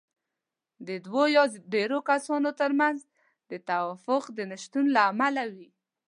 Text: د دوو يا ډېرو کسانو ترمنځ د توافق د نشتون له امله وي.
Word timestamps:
د 0.87 0.89
دوو 1.05 1.23
يا 1.35 1.43
ډېرو 1.73 1.97
کسانو 2.09 2.49
ترمنځ 2.59 2.99
د 3.51 3.53
توافق 3.69 4.23
د 4.37 4.39
نشتون 4.51 4.85
له 4.95 5.01
امله 5.11 5.43
وي. 5.55 5.69